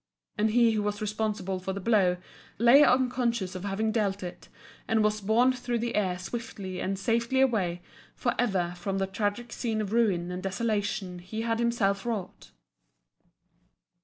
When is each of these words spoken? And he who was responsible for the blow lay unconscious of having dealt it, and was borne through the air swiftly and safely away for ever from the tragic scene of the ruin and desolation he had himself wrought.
And 0.35 0.49
he 0.49 0.71
who 0.71 0.81
was 0.81 0.99
responsible 0.99 1.59
for 1.59 1.73
the 1.73 1.79
blow 1.79 2.17
lay 2.57 2.83
unconscious 2.83 3.53
of 3.53 3.63
having 3.63 3.91
dealt 3.91 4.23
it, 4.23 4.49
and 4.87 5.03
was 5.03 5.21
borne 5.21 5.53
through 5.53 5.77
the 5.77 5.93
air 5.93 6.17
swiftly 6.17 6.79
and 6.79 6.97
safely 6.97 7.39
away 7.39 7.83
for 8.15 8.33
ever 8.39 8.73
from 8.77 8.97
the 8.97 9.05
tragic 9.05 9.53
scene 9.53 9.79
of 9.79 9.91
the 9.91 9.95
ruin 9.95 10.31
and 10.31 10.41
desolation 10.41 11.19
he 11.19 11.43
had 11.43 11.59
himself 11.59 12.03
wrought. 12.03 12.49